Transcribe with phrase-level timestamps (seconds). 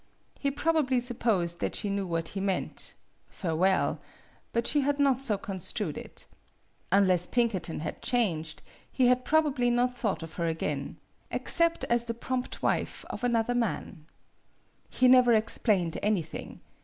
[0.39, 2.95] He probably supposed that she knew what he meant
[3.29, 3.99] farewell;
[4.51, 6.25] but she had not so con strued it.
[6.91, 10.97] Unless Pinkerton had changed, he had probably not thought of her again
[11.29, 13.77] except as the prompt wife of another man.
[13.77, 16.61] MADAME BUTTERFLY 63 He never explained anything.